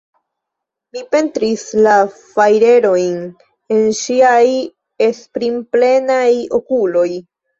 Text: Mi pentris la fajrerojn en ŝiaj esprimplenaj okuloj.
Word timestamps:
Mi 0.95 1.01
pentris 1.15 1.65
la 1.87 1.91
fajrerojn 2.37 3.19
en 3.75 3.85
ŝiaj 3.99 4.41
esprimplenaj 5.09 6.27
okuloj. 6.61 7.07